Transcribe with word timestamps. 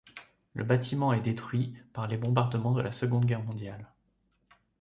Le 0.55 0.63
bâtiment 0.63 1.13
est 1.13 1.21
détruit 1.21 1.75
par 1.93 2.07
les 2.07 2.17
bombardements 2.17 2.73
de 2.73 2.81
la 2.81 2.91
Seconde 2.91 3.25
Guerre 3.27 3.43
mondiale. 3.43 3.93